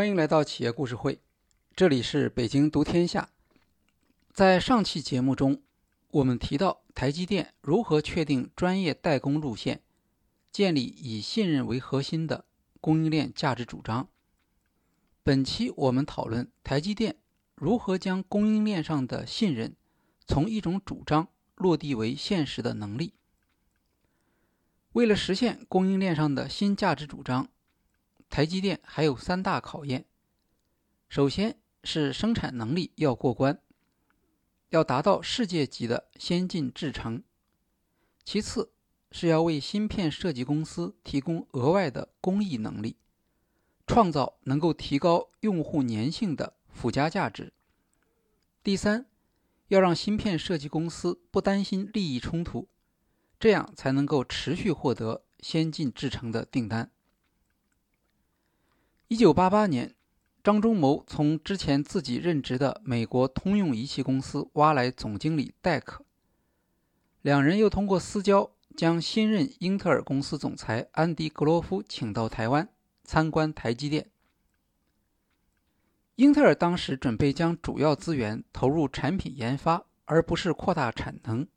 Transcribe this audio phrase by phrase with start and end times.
[0.00, 1.20] 欢迎来到企业故事会，
[1.76, 3.28] 这里是北京读天下。
[4.32, 5.60] 在上期节目中，
[6.08, 9.82] 我们提到台积电如何确定专业代工路线，
[10.50, 12.46] 建立以信任为核心的
[12.80, 14.08] 供应链价值主张。
[15.22, 17.16] 本期我们讨论台积电
[17.54, 19.76] 如何将供应链上的信任
[20.26, 23.12] 从一种主张落地为现实的能力。
[24.92, 27.50] 为了实现供应链上的新价值主张。
[28.30, 30.06] 台积电还有三大考验：
[31.08, 33.60] 首先是生产能力要过关，
[34.68, 37.24] 要达到世界级的先进制程；
[38.24, 38.72] 其次
[39.10, 42.96] 是要为芯片设计公司提供额外的工艺能力，
[43.84, 47.50] 创造能够提高用户粘性的附加价值；
[48.62, 49.06] 第三，
[49.66, 52.68] 要让芯片设计公司不担心利益冲突，
[53.40, 56.92] 这样才能够持续获得先进制程的订单。
[59.12, 59.96] 一九八八年，
[60.40, 66.04] 张忠谋从之前自己任职的美国通用仪器公司挖来总经理戴克，
[67.20, 72.68] 两人又通过私交将新任英特尔公司总裁安迪·格罗夫请到台湾
[73.02, 74.08] 参观台积电。
[76.14, 81.48] 英特尔当时准备将主要资源投入产品研发，而不是扩大产能，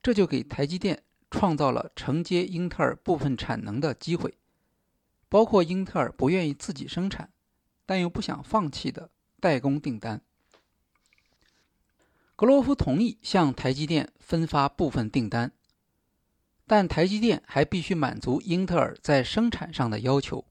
[0.00, 4.38] 这就给台积电创造了承接英特尔部分产能的机会。
[5.36, 7.30] 包括英特尔不愿意自己生产，
[7.84, 10.22] 但又不想放弃的代工订单。
[12.34, 15.52] 格罗夫同意向台积电分发部分订单，
[16.66, 20.46] 但台积电还必须满足英特尔在生产上的要求。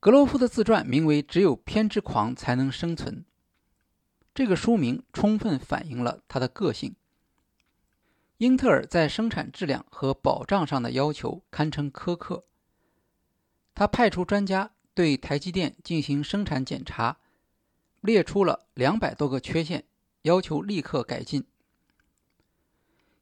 [0.00, 3.16] 格罗夫的自传名为《只有偏执狂才能生存》，
[4.34, 6.96] 这个书名充分反映了他的个性。
[8.38, 12.44] 英特尔在生产质量和保障上的要求堪称苛刻。
[13.74, 17.18] 他派出专家对台积电进行生产检查，
[18.00, 19.84] 列出了两百多个缺陷，
[20.22, 21.46] 要求立刻改进。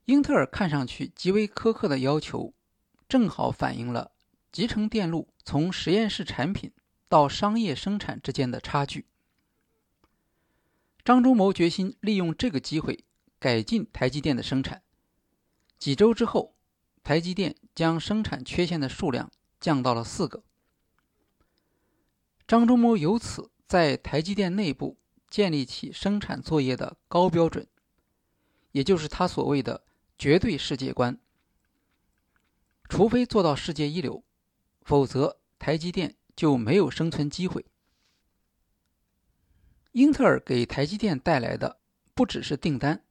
[0.05, 2.53] 英特尔看上去极为苛刻的要求，
[3.07, 4.11] 正好反映了
[4.51, 6.71] 集成电路从实验室产品
[7.07, 9.07] 到商业生产之间的差距。
[11.03, 13.05] 张忠谋决心利用这个机会
[13.39, 14.81] 改进台积电的生产。
[15.77, 16.55] 几周之后，
[17.03, 20.43] 台积电将生产缺陷的数量降到了四个。
[22.47, 24.97] 张忠谋由此在台积电内部
[25.29, 27.67] 建立起生产作业的高标准，
[28.71, 29.83] 也就是他所谓的
[30.17, 31.19] 绝对世界观。
[32.87, 34.23] 除非做到世界一流，
[34.81, 37.65] 否则台积电就没有生存机会。
[39.93, 41.79] 英特尔给台积电带来的
[42.13, 43.04] 不只是订单。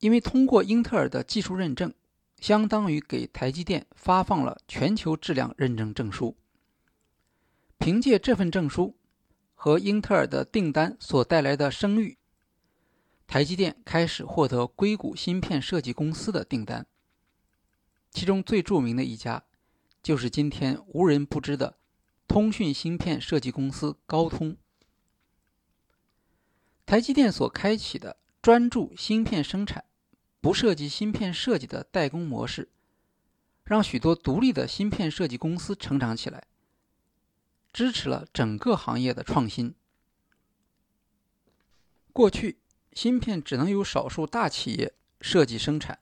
[0.00, 1.92] 因为通过英特尔的技术认证，
[2.38, 6.36] 相当于给台积电发放了全球质量认证证书。
[7.78, 8.96] 凭借这份证书
[9.54, 12.18] 和英特尔的订单所带来的声誉，
[13.26, 16.86] 台积电开始获得硅谷芯片设计公司的订单。
[18.10, 19.44] 其中最著名的一家，
[20.02, 21.76] 就是今天无人不知的
[22.26, 24.56] 通讯芯片设计公司高通。
[26.86, 28.16] 台积电所开启的
[28.48, 29.84] 专注芯片生产。
[30.40, 32.70] 不涉及芯片设计的代工模式，
[33.62, 36.44] 让许多独立的芯片设计公司成长起来，
[37.74, 39.74] 支持了整个行业的创新。
[42.10, 42.58] 过去，
[42.94, 45.98] 芯片只能由少数大企业设计生产，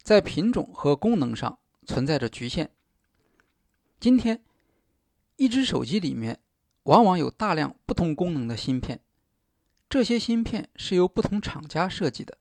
[0.00, 2.70] 在品种和功能上存在着局限。
[3.98, 4.44] 今天，
[5.34, 6.38] 一只手机里面
[6.84, 9.00] 往往有大量不同功能的芯片，
[9.88, 12.38] 这些芯片是由不同厂家设计的。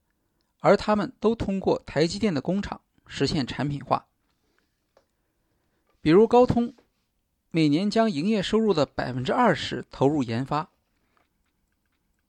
[0.60, 4.08] 而他们都通过台积电的工厂实现产品化。
[6.00, 6.74] 比如高通，
[7.52, 10.70] 每年将营业收入的百分之二十投入研发，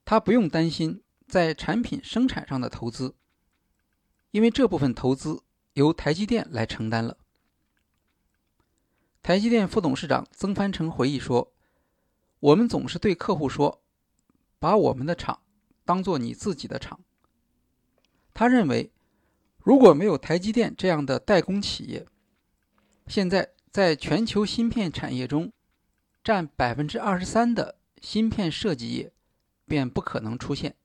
[0.03, 3.15] 他不用担心在产品生产上的投资，
[4.31, 5.41] 因为这部分投资
[5.71, 7.17] 由台积电来承担了。
[9.23, 11.53] 台积电副董事长曾凡成回忆说
[12.41, 13.81] ：“我们总是对客户说，
[14.65, 15.43] 把我们的厂
[15.83, 16.99] 当做你自己的厂。”
[18.33, 18.91] 他认为，
[19.59, 22.07] 如果没有台积电这样的代工企业，
[23.05, 25.53] 现在在全球芯片产业中
[26.23, 29.13] 占百分之二十三的芯片设计业
[29.67, 30.75] 便不可能出现。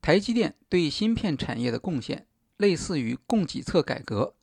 [0.00, 4.36] 台积电对芯片产业的贡献类似于供给侧改革，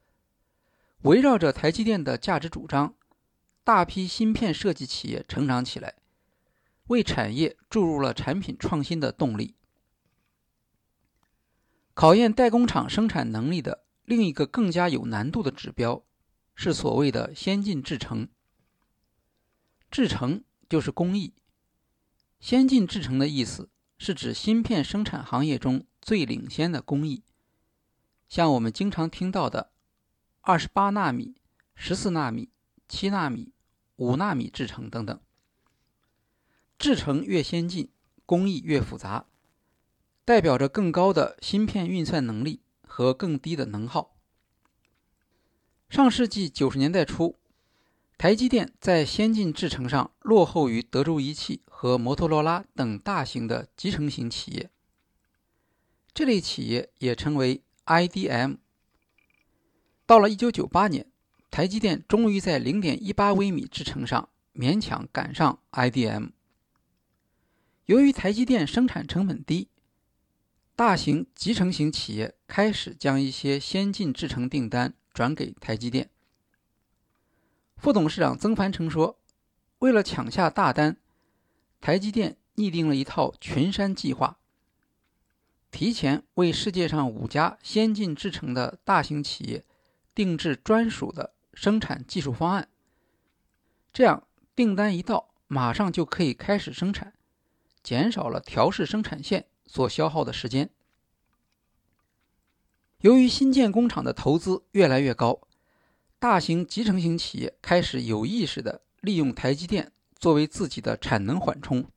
[1.04, 2.96] 围绕着台积电的价值主张，
[3.64, 5.96] 大批芯片设计企业成长起来，
[6.90, 9.56] 为产业注入了产品创新的动力。
[11.94, 16.04] 考验代工厂生产能力的另一个更加有难度的指标
[16.56, 18.30] 是所谓的先进制程。
[19.92, 21.34] 制程就是工艺，
[22.40, 27.24] 先进制程的意思是指芯片生产行业中最领先的工艺，
[28.28, 29.72] 像我们经常听到的
[30.42, 31.36] 二十八纳米、
[31.76, 32.50] 十四纳米、
[32.88, 33.52] 七纳米、
[33.98, 35.20] 五纳米制程等等。
[36.80, 37.90] 制程越先进，
[38.26, 39.26] 工艺越复杂，
[40.24, 44.16] 代表着更高的芯片运算能力和更低的能耗。
[45.90, 47.38] 上世纪九十年代初，
[48.18, 54.70] 台积电在先进制程上落后于德州仪器和摩托罗拉等大型的集成型企业。
[56.14, 58.56] 这类企业也称为 IDM。
[60.06, 61.12] 到了一九九八年，
[61.52, 66.30] 台积电终于在零点一八微米制程上勉强赶上 IDM。
[67.90, 69.68] 由于台积电生产成本低，
[70.76, 76.12] 大型集成型企业开始将一些先进制程订单转给台积电。
[77.78, 79.18] 副董事长曾凡成说
[79.80, 80.98] ：“为了抢下大单，
[81.82, 84.38] 台积电拟定了一套群山计划，
[85.72, 89.66] 提前为世界上五家先进制程的大型企业
[90.14, 92.70] 定制专属的生产技术方案。
[93.92, 97.14] 这样，订单一到，马上就可以开始生产。”
[97.84, 100.70] 减少了调试生产线所消耗的时间。
[103.02, 105.48] 由于新建工厂的投资越来越高，
[106.20, 111.90] 大型集成型企业开始有意识地利用台积电作为自己的产能缓冲。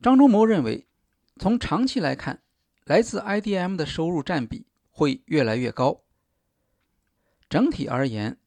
[0.00, 0.86] 张忠谋认为，
[1.38, 2.42] 从长期来看，
[2.84, 6.02] 来自 IDM 的收入占比会越来越高。
[7.48, 8.38] 整体而言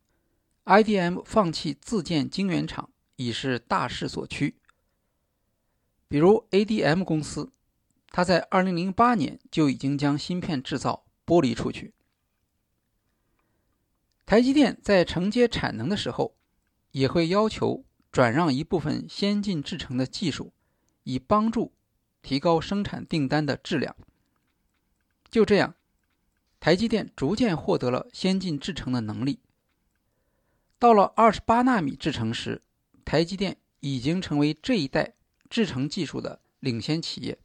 [0.63, 4.56] ，IDM 放弃自建晶圆厂已是大势所趋。
[6.07, 7.52] 比如 ADM 公司，
[8.10, 11.94] 它在2008年就已经将芯片制造剥离出去。
[14.25, 16.36] 台积电在承接产能的时候，
[16.92, 20.54] 也会要求转让一部分先进制程的技术，
[21.04, 21.74] 以帮助
[22.22, 23.96] 提高生产订单的质量。
[25.30, 25.75] 就这样，
[26.60, 29.40] 台积电逐渐获得了先进制程的能力。
[30.80, 32.62] 到了28纳米制程时，
[33.04, 35.13] 台积电已经成为这一代。
[35.50, 37.38] 制程技术的领先企业，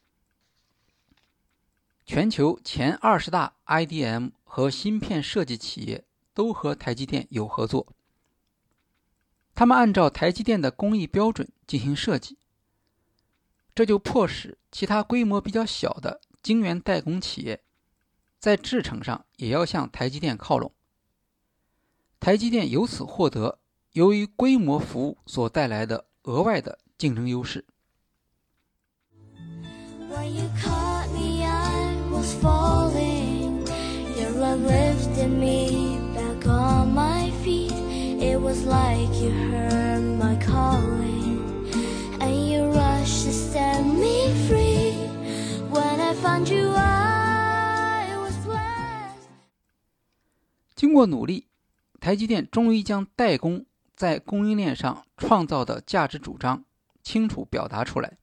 [2.04, 6.04] 全球前二十大 IDM 和芯片设计企业
[6.34, 7.86] 都和台积电有合作。
[9.54, 12.38] 他们按照台积电的工艺标准进行设计，
[13.74, 17.62] 这就迫使其他规模比较小的晶圆代工企业
[18.38, 20.72] 在制程上也要向台积电靠拢。
[22.18, 23.58] 台积电由此获得
[23.92, 27.66] 由于规模服务所带来的额外的竞争优势。
[50.74, 51.46] 经过努力，
[52.00, 56.64] 台积电终于将代工在供应链上创造的价值主张
[57.02, 58.19] 清楚表达出来。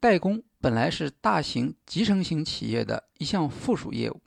[0.00, 4.22] 代工本来是大型集成型企业的一项附属业务，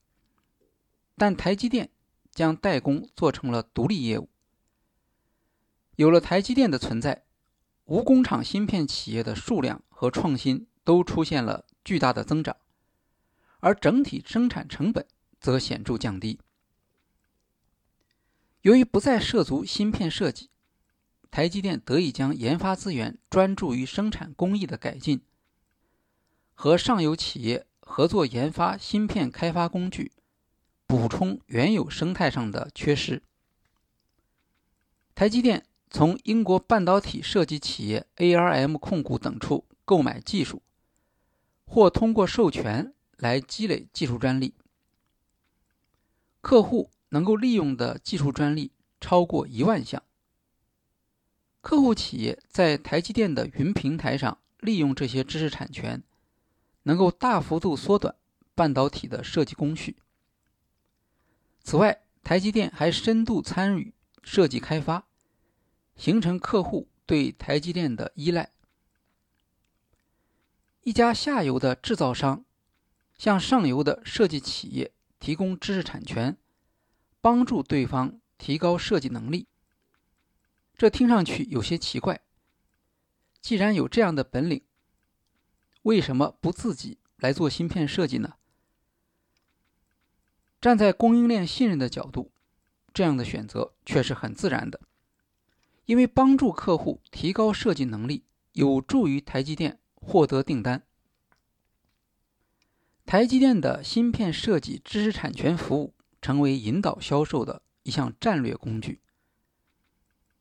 [1.17, 1.89] 但台积电
[2.31, 4.29] 将代工做成了独立业务。
[5.95, 7.23] 有了台积电的存在，
[7.85, 12.55] 无工厂芯片企业的数量和创新都出现了巨大的增长，
[13.59, 15.07] 而整体生产成本
[15.39, 16.39] 则显著降低。
[18.61, 20.51] 由于不再涉足芯片设计，
[21.31, 25.21] 台积电得以将研发资源专注于生产工艺的改进。
[26.63, 30.13] 和上游企业合作研发芯片开发工具，
[30.87, 33.21] 补充原有生态上的缺失。
[35.13, 40.61] 台积电从英国半导体设计企业 ARM 控股等处购买技术，
[41.65, 44.53] 或通过授权来积累技术专利。
[46.39, 50.01] 客户能够利用的技术专利超过一万项。
[51.59, 56.01] 客户企业在台积电的云平台上利用这些知识产权。
[56.83, 58.15] 能够大幅度缩短
[58.55, 59.97] 半导体的设计工序。
[61.63, 65.07] 此外，台积电还深度参与设计开发，
[65.95, 68.51] 形成客户对台积电的依赖。
[70.81, 72.43] 一家下游的制造商
[73.17, 76.37] 向上游的设计企业提供知识产权，
[77.21, 79.47] 帮助对方提高设计能力。
[80.75, 82.19] 这听上去有些奇怪。
[83.39, 84.61] 既然有这样的本领，
[85.83, 88.35] 为什么不自己来做芯片设计呢？
[90.59, 92.31] 站在供应链信任的角度，
[92.93, 94.79] 这样的选择却是很自然的，
[95.85, 98.23] 因为帮助客户提高设计能力，
[98.53, 100.83] 有助于台积电获得订单。
[103.05, 109.01] 台积电的芯片设计知识产权服务成为引导销售的一项战略工具。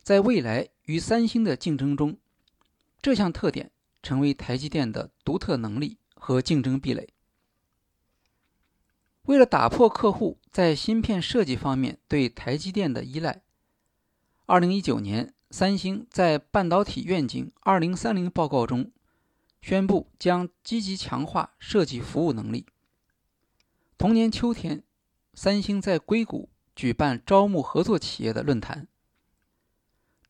[0.05, 2.17] 在未来与三星的竞争中，
[3.01, 3.72] 这项特点
[4.03, 7.09] 成为台积电的独特能力和竞争壁垒。
[9.23, 13.43] 为了打破客户在芯片设计方面对台积电的依赖
[14.47, 17.97] ，2019年，三星在《半导体愿景2030》
[18.31, 18.91] 报告中
[19.61, 22.67] 宣布将积极强化设计服务能力。
[23.97, 24.83] 同年秋天，
[25.35, 28.89] 三星在硅谷举办招募合作企业的论坛，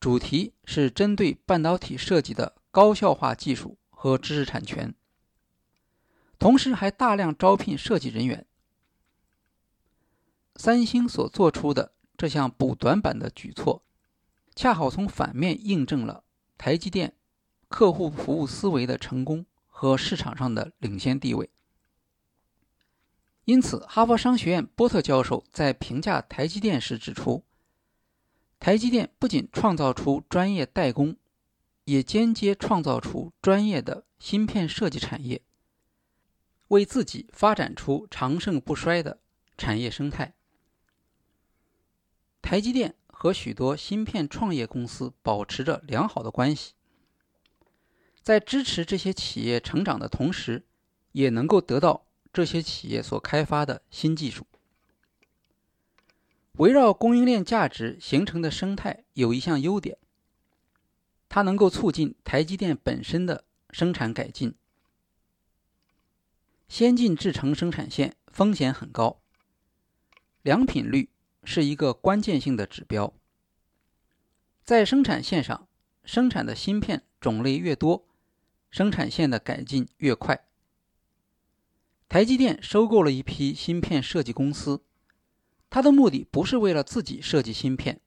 [0.03, 4.93] 主题是针对半导体设计的高效化技术和知识产权，
[6.37, 8.45] 同时还大量招聘设计人员。
[10.57, 13.85] 三星所做出的这项补短板的举措，
[14.53, 16.25] 恰好从反面印证了
[16.57, 17.15] 台积电
[17.69, 21.49] 客户服务思维的成功和市场上的领先地位。
[23.45, 27.45] 因此，哈佛商学院波特教授在评价台积电时指出，
[28.63, 31.17] 台积电不仅创造出专业代工，
[31.83, 35.41] 也间接创造出专业的芯片设计产业，
[36.69, 39.19] 为自己发展出长盛不衰的
[39.57, 40.33] 产业生态。
[42.41, 46.71] 台积电和许多芯片创业公司保持着良好的关系，
[48.21, 50.63] 在支持这些企业成长的同时，
[51.11, 54.47] 也能够得到这些企业所开发的新技术。
[56.57, 59.97] 围绕供应链价值形成的生态有一项优点，
[61.29, 64.55] 它能够促进台积电本身的生产改进。
[66.67, 69.21] 先进制程生产线风险很高，
[70.41, 71.09] 良品率。
[71.45, 73.13] 是一个关键性的指标。
[74.63, 75.67] 在生产线上，
[76.05, 78.07] 生产的芯片种类越多，
[78.71, 80.45] 生产线的改进越快。
[82.07, 84.81] 台积电收购了一批芯片设计公司，
[85.73, 87.99] 它的目的不是为了自己设计芯片，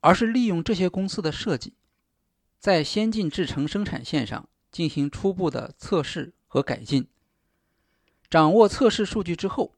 [0.00, 1.74] 而是利用这些公司的设计，
[2.58, 7.06] 在先进制程生产线上进行初步的测试和改进。
[8.28, 9.76] 掌握测试数据之后，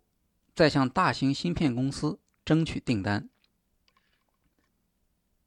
[0.54, 2.18] 再向大型芯片公司。
[2.44, 3.28] 争取订单，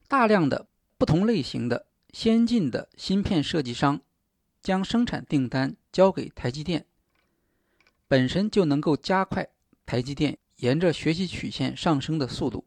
[0.08, 0.68] 大量的
[0.98, 4.00] 不同类型的先进的芯片设计商
[4.62, 6.86] 将生产订单交给台积电，
[8.08, 9.50] 本身就能够加快
[9.86, 12.66] 台积电沿着学习曲线上升的速度。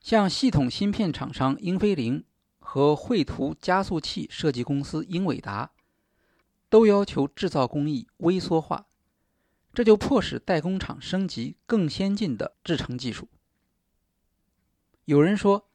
[0.00, 2.24] 像系统芯片厂商英飞凌
[2.58, 5.72] 和绘图加速器设计公司英伟达，
[6.68, 8.86] 都要求制造工艺微缩化。
[9.72, 13.28] 这就迫使代工厂升级更先进的制程技术。
[15.04, 15.68] 有人说，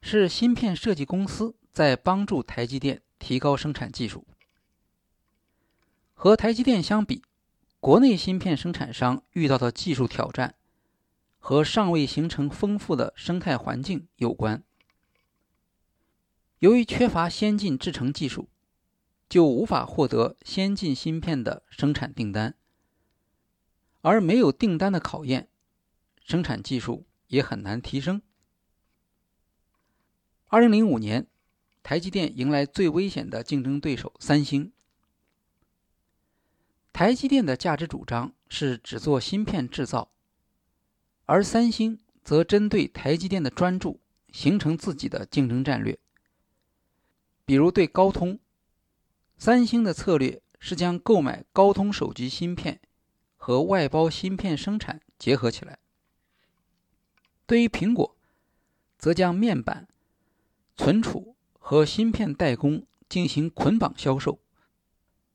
[0.00, 4.26] 是芯片设计公司在帮助台积电提高生产技术。
[6.14, 7.22] 和台积电相比，
[7.84, 10.54] 国内芯片生产商遇到的技术挑战
[11.38, 14.64] 和尚未形成丰富的生态环境有关。
[16.60, 18.48] 由于缺乏先进制程技术，
[19.28, 22.54] 就无法获得先进芯片的生产订单。
[24.00, 25.50] 而没有订单的考验，
[26.24, 28.22] 生产技术也很难提升。
[30.46, 31.26] 二零零五年，
[31.82, 34.72] 台积电迎来最危险的竞争对手三星。
[36.94, 40.12] 台积电的价值主张是只做芯片制造，
[41.26, 44.00] 而三星则针对台积电的专注，
[44.32, 45.98] 形成自己的竞争战略。
[47.44, 48.38] 比如对高通，
[49.36, 52.80] 三星的策略是将购买高通手机芯片。
[53.36, 55.78] 和外包芯片生产结合起来。
[57.44, 58.16] 对于苹果，
[58.96, 59.86] 则将面板、
[60.78, 64.40] 存储和芯片代工进行捆绑销售，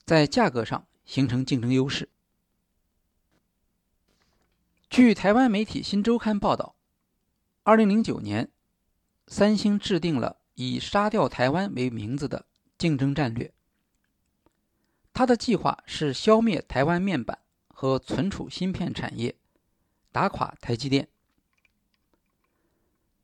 [0.06, 2.08] 在价格上形成竞争优势。
[4.92, 6.76] 据台湾媒体《新周刊》报道，
[7.64, 8.52] 二零零九年，
[9.26, 12.46] 三星制定了以“杀掉台湾”为名字的
[12.78, 13.52] 竞争战略。
[15.12, 17.40] 他的计划是消灭台湾面板。
[17.82, 19.38] 和存储芯片产业，
[20.12, 21.08] 打垮台积电。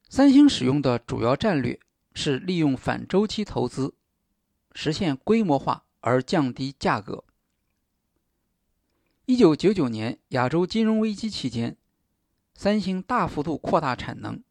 [0.07, 1.77] 三星使用的主要战略
[2.13, 3.95] 是利用反周期投资，
[4.71, 7.25] 实现规模化而降低价格。
[9.27, 11.77] 一九九九年亚洲金融危机期间，
[12.53, 14.43] 三星大幅度扩大产能，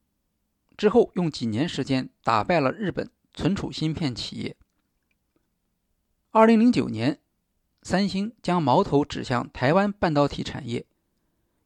[0.76, 4.56] 之后用几年时间打败了日本存储芯片企业。
[6.30, 7.20] 二零零九年。
[7.86, 10.86] 三星将矛头指向台湾半导体产业，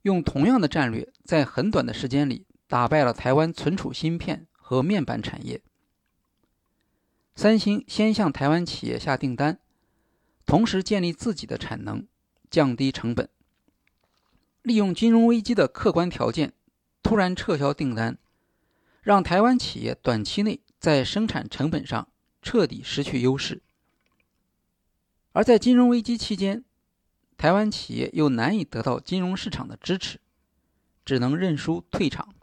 [0.03, 5.63] 用同样的战略，在很短的时间里打败了台湾存储芯片和面板产业。
[7.37, 9.61] 三星先向台湾企业下订单，
[10.45, 12.05] 同时建立自己的产能，
[12.51, 13.29] 降低成本。
[14.63, 16.53] 利用金融危机的客观条件，
[17.03, 18.19] 突然撤销订单，
[19.01, 22.09] 让台湾企业短期内在生产成本上
[22.43, 23.63] 彻底失去优势。
[25.33, 26.65] 而在金融危机期间，
[27.37, 30.21] 台湾企业又难以得到金融市场的支持，
[31.05, 32.35] 只能认输退场。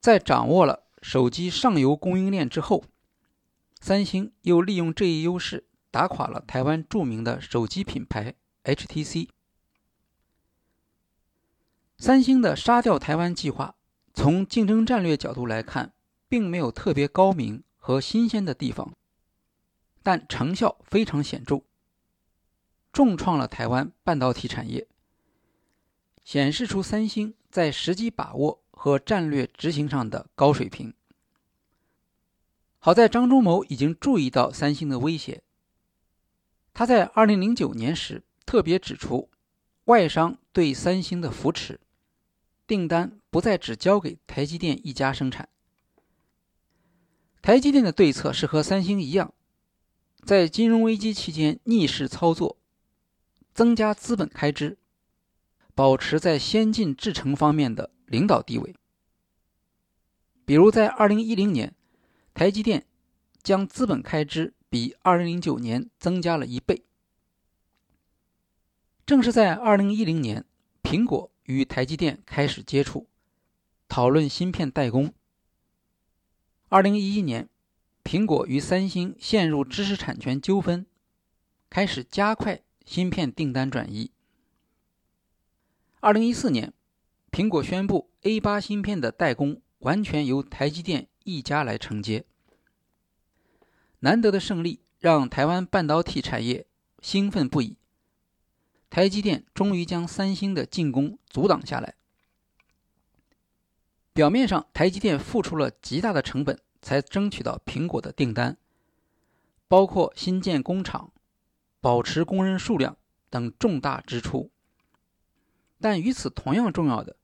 [0.00, 2.84] 在掌握了手机上游供应链之后，
[3.80, 8.34] 三星又利用这一优势打垮了台湾著名的手机品牌
[8.64, 9.28] HTC。
[11.96, 13.76] 三星的杀掉台湾计划，
[14.12, 15.92] 从竞争战略角度来看，
[16.28, 18.92] 并没有特别高明和新鲜的地方，
[20.02, 21.62] 但成效非常显著，
[22.92, 24.88] 重创了台湾半导体产业，
[26.24, 28.64] 显示出三星在时机把握。
[28.76, 30.92] 和战略执行上的高水平。
[32.80, 35.42] 好在张忠谋已经注意到三星的威胁。
[36.74, 39.30] 他在2009年时特别指出，
[39.84, 41.80] 外商对三星的扶持，
[42.66, 45.48] 订单不再只交给台积电一家生产。
[47.40, 49.32] 台积电的对策是和三星一样，
[50.22, 52.58] 在金融危机期间逆势操作，
[53.54, 54.76] 增加资本开支，
[55.74, 57.92] 保持在先进制程方面的。
[58.06, 58.76] 领导地位，
[60.44, 61.74] 比如在二零一零年，
[62.34, 62.86] 台积电
[63.42, 66.82] 将资本开支比二零零九年增加了一倍。
[69.06, 70.44] 正是在二零一零年，
[70.82, 73.06] 苹果与台积电开始接触，
[73.86, 75.14] 讨论芯片代工。
[76.70, 77.48] 二零一一年，
[78.02, 80.84] 苹果与三星陷入知识产权纠纷，
[81.70, 84.10] 开始加快芯片订单转移。
[86.00, 86.72] 二零一四年。
[87.30, 92.24] 苹果宣布，A8 芯片的代工完全由台积电一家来承接。
[94.04, 96.66] 难得的胜利让台湾半导体产业
[97.00, 97.78] 兴奋不已。
[98.90, 101.94] 台积电终于将三星的进攻阻挡下来。
[104.12, 108.58] 表面上，台积电付出了极大的成本才争取到苹果的订单，
[109.68, 111.10] 包括新建工厂、
[111.80, 112.98] 保持工人数量
[113.30, 114.50] 等重大支出。
[115.80, 117.16] 但与此同样重要的。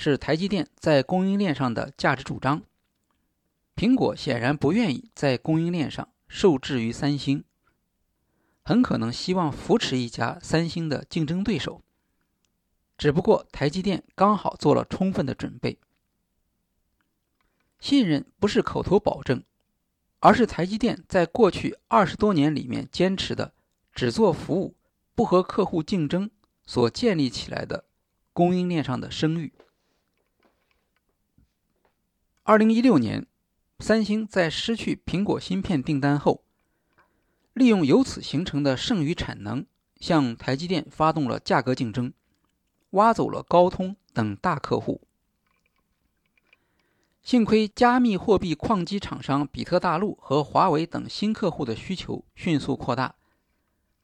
[0.00, 2.62] 是台积电在供应链上的价值主张。
[3.74, 7.42] 苹果显然不愿意在供应链上受制于三星，
[8.62, 11.82] 很可能希望扶持一家三星的竞争对手。
[12.96, 15.78] 只不过台积电刚好做了充分的准备。
[17.78, 19.44] 信任不是口头保证，
[20.18, 23.54] 而是台积电在过去二十多年里面坚持的
[23.94, 24.74] 只做服务、
[25.14, 26.28] 不和客户竞争
[26.66, 27.84] 所建立起来的
[28.32, 29.52] 供应链上的声誉。
[32.42, 33.27] 二零一六年，
[33.80, 36.42] 三星在失去苹果芯片订单后，
[37.52, 39.64] 利用由此形成的剩余产能，
[40.00, 42.12] 向台积电发动了价格竞争，
[42.90, 45.00] 挖走了高通等大客户。
[47.22, 53.14] 幸亏加密货币矿机厂商比特大陆和华为等新客户的需求迅速扩大，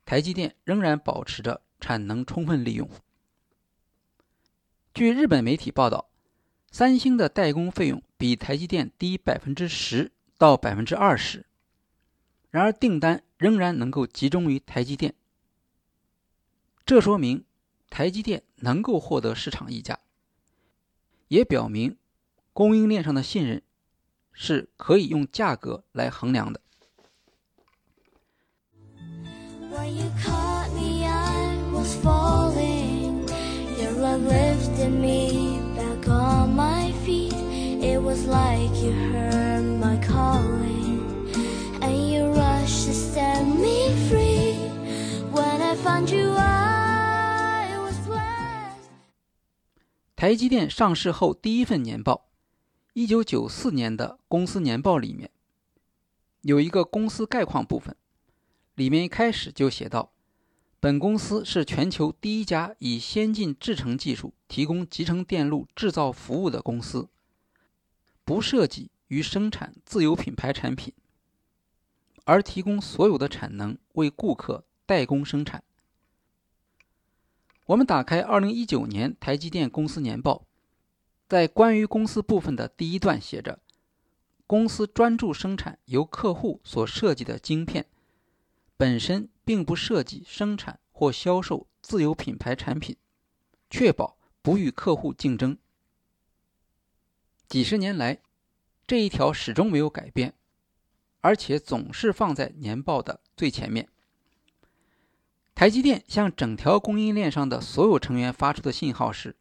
[0.04, 2.88] 台积电仍然保持着产能充分利用。
[4.94, 6.08] 据日本媒体报道。
[6.74, 11.46] 三星的代工费用比台积电低百分之十到百分之二十，
[12.50, 15.14] 然而订单仍然能够集中于台积电，
[16.84, 17.44] 这说明
[17.90, 20.00] 台积电能够获得市场溢价，
[21.28, 21.96] 也表明
[22.52, 23.62] 供应链上的信任
[24.32, 26.60] 是可以用价格来衡量的。
[37.94, 40.98] It was like you heard my calling
[41.80, 44.54] and you rushed to set me free.
[45.30, 48.90] When i found you i was blessed.
[50.16, 52.26] 台积电上市后第一份年报
[52.94, 55.30] 一九九四年的公司年报里面
[56.42, 57.94] 有一个公司概况部分
[58.74, 60.10] 里面一开始就写到
[60.80, 67.08] 本公司是全球第一家以先进制程技术提供集成电路制造服务的公司。
[68.24, 70.92] 不设计与生产自有品牌产品，
[72.24, 75.62] 而提供所有的产能为顾客代工生产。
[77.66, 80.46] 我们打开二零一九年台积电公司年报，
[81.28, 83.60] 在关于公司部分的第一段写着：
[84.46, 87.86] 公司专注生产由客户所设计的晶片，
[88.76, 92.96] 本身并不设计生产或销售自有品牌产品，
[93.68, 95.58] 确保不与客户竞争。
[97.54, 98.18] 几十年来，
[98.84, 100.34] 这一条始终没有改变，
[101.20, 103.88] 而且总是放在年报的最前面。
[105.54, 109.36] 台积电向整条供应链上的所有成员发出的信号是：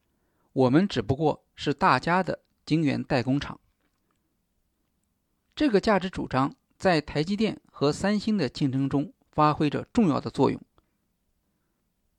[0.52, 3.60] 我们只不过是大家的晶圆代工厂。
[5.56, 10.62] 这个价值主张在台积电和三星的竞争中发挥着重要的作用。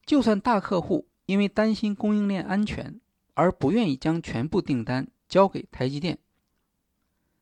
[0.05, 3.01] 就算大客户因为担心供应链安全
[3.35, 6.21] 而不愿意将全部订单交给台积电，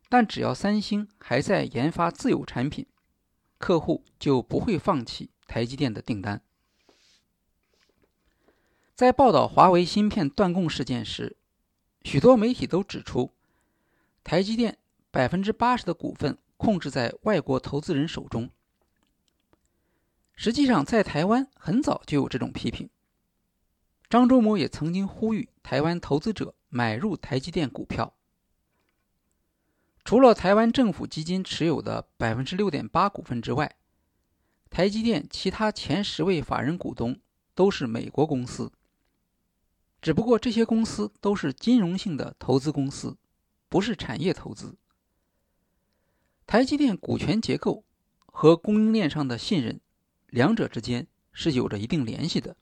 [0.09, 2.87] 但只要三星还在研发自有产品，
[3.59, 5.29] 客户就不会放弃。
[5.47, 6.41] 台积电的订单，
[8.95, 11.37] 在报道华为芯片断供事件时，
[12.01, 13.31] 许多媒体都指出，
[14.25, 14.79] 台积电
[15.11, 18.49] 百分之八十的股份控制在外国投资人手中。
[20.35, 22.89] 实际上，在台湾很早就有这种批评。
[24.09, 28.15] 张忠谋也曾经呼吁台湾投资者买入台积电股票。
[30.07, 33.77] 除了台湾政府基金持有的百分之六点八股份之外，
[34.71, 37.21] 台积电其他前十位法人股东
[37.55, 38.73] 都是美国公司，
[40.01, 43.19] 只不过这些公司都是金融性的投资公司，
[43.69, 44.75] 不是产业投资。
[46.47, 47.85] 台积电股权结构
[48.25, 49.79] 和供应链上的信任，
[50.29, 52.57] 两者之间是有着一定联系的。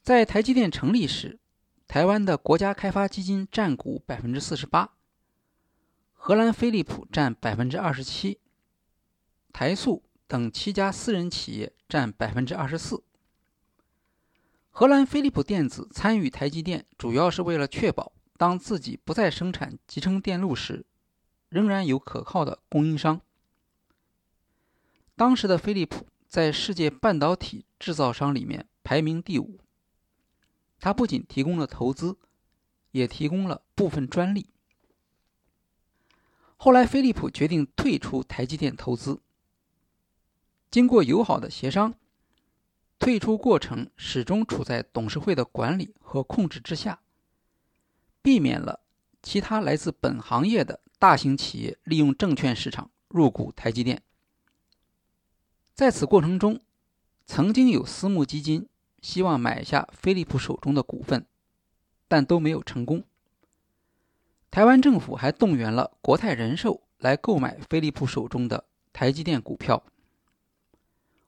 [0.00, 1.40] 在台积电成立时，
[1.88, 4.92] 台湾的国家开发基金占股百分之四十八，
[6.12, 8.40] 荷兰飞利浦占百分之二十七。
[9.52, 13.02] 台塑等七家私人企业占百分之二十四。
[14.70, 20.84] 荷兰飞利浦电子参与台积电，主要是为了确保当自己不再生产集成电路时，
[21.48, 23.20] 仍然有可靠的供应商。
[25.14, 29.60] 当时的飞利浦在世界半导体制造商里面排名第五。
[30.78, 32.16] 它不仅提供了投资，
[32.92, 34.50] 也提供了部分专利。
[36.56, 39.20] 后来，飞利浦决定退出台积电投资。
[40.70, 41.94] 经过友好的协商，
[42.98, 47.00] 退出过程始终处在董事会的管理和控制之下，
[48.22, 48.80] 避免了
[49.22, 54.02] 其他来自本行业的大型企业利用证券市场入股台积电。
[55.74, 56.60] 在此过程中，
[57.26, 58.66] 曾经有私募基金
[59.06, 61.24] 希望买下飞利浦手中的股份，
[62.08, 63.04] 但都没有成功。
[64.50, 69.84] 台湾政府还动员了国泰人寿来购买飞利浦手中的台积电股票。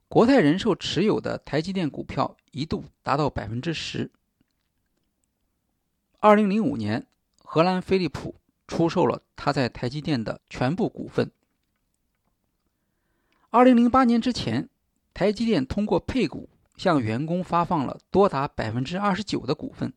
[0.09, 4.11] 国泰人寿持有的台积电股票一度达到百分之十。
[6.19, 7.07] 二零零五年，
[7.45, 8.35] 荷兰飞利浦
[8.67, 11.31] 出售了他在台积电的全部股份。
[13.49, 14.67] 二零零八年之前，
[15.13, 19.91] 台积电通过配股向员工发放了多达百分之二十九的股份。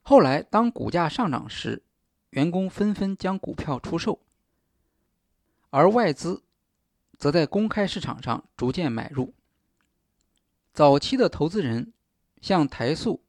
[0.00, 1.82] 后来，当股价上涨时，
[2.30, 4.18] 员工纷纷将股票出售，
[5.68, 6.42] 而外资。
[7.16, 9.34] 则在公开市场上逐渐买入。
[10.72, 11.92] 早期的投资人，
[12.40, 13.22] 像台塑、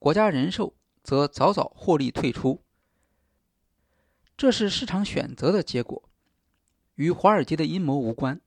[0.00, 2.64] 国家人寿，则早早获利退出。
[4.36, 6.10] 这是市场选择的结果，
[6.96, 8.40] 与华尔街的阴谋无关。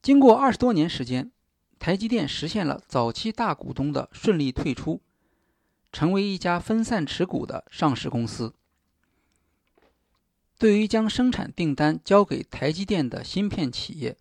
[0.00, 1.30] 经过二十多年时间，
[1.78, 5.00] 台积电实现了早期大股东的顺利退出，
[5.92, 8.54] 成为一家分散持股的上市公司。
[10.56, 14.16] 对于将生产订单交给台积电的芯片企业，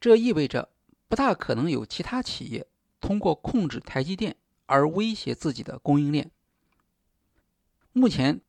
[0.00, 0.70] 这意味着
[1.06, 2.66] 不大可能有其他企业
[3.00, 4.36] 通过控制台积电
[4.66, 6.30] 而威胁自己的供应链。
[7.92, 8.40] 目前，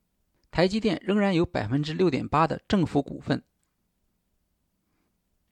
[0.50, 3.42] 台积电仍然有百分之六点八的政府股份，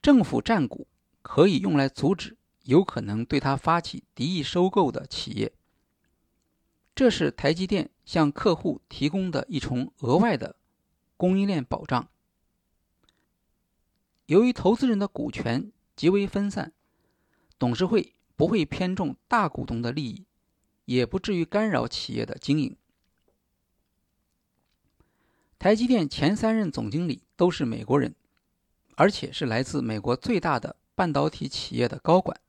[0.08, 0.86] 政府占股
[1.20, 5.52] 可以用来阻止有可能对他发起敌意收购的企业。
[6.94, 10.56] 这是台积电向客户提供的一重额外的。
[11.18, 12.08] 供应链保障。
[14.24, 16.72] 由于投资人的股权极为分散，
[17.58, 20.24] 董事会不会偏重大股东的利益，
[20.86, 22.74] 也不至于干扰企业的经营。
[25.58, 28.14] 台积电前三任总经理都是美国人，
[28.98, 32.40] 而且是来自美国最大的半导体企业的高管。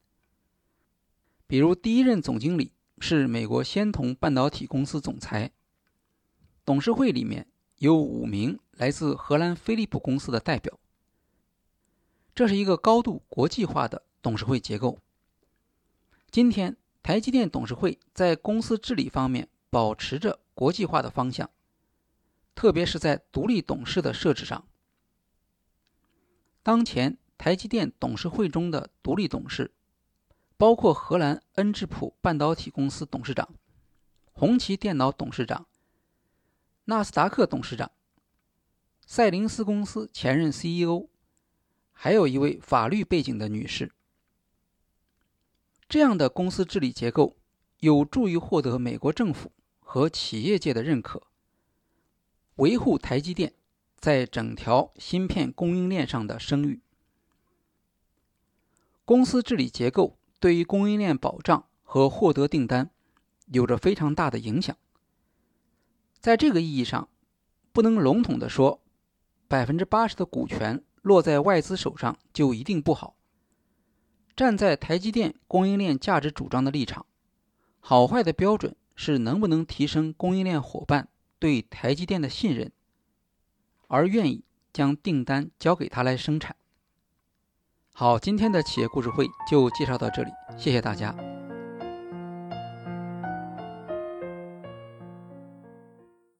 [1.45, 5.51] 比如，第一任总经理是美国仙童半导体公司总裁，
[6.65, 7.47] 董事会里面。
[7.77, 10.77] 有五名来自荷兰飞利浦公司的代表。
[12.35, 14.99] 这是一个高度国际化的董事会结构。
[16.29, 21.49] 今天，台积电董事会在公司治理方面保持着国际化的方向，
[22.53, 24.67] 特别是在独立董事的设置上。
[26.69, 29.73] 当前，台积电董事会中的独立董事
[30.55, 33.55] 包括荷兰恩智浦半导体公司董事长、
[34.33, 35.65] 红旗电脑董事长、
[36.85, 37.91] 纳斯达克董事长、
[39.03, 41.07] 赛灵思公司前任 CEO，
[41.91, 43.91] 还有一位法律背景的女士。
[45.87, 47.35] 这样的公司治理结构
[47.79, 51.23] 有助于获得美国政府和企业界的认可，
[52.57, 53.55] 维护台积电
[53.99, 56.81] 在整条芯片供应链上的声誉。
[59.05, 62.89] 公司治理结构对于供应链保障和获得订单。
[63.51, 64.77] 有着非常大的影响。
[66.19, 67.09] 在这个意义上，
[67.71, 68.79] 不能笼统的说，
[69.47, 73.15] 百分之八十的股权落在外资手上就一定不好。
[74.35, 77.07] 站在台积电供应链价值主张的立场，
[77.79, 81.09] 好坏的标准是能不能提升供应链伙伴
[81.39, 82.71] 对台积电的信任，
[83.89, 86.55] 而愿意将订单交给他来生产。
[87.91, 91.13] 好，今天的企业故事会就介绍到这里，谢谢大家。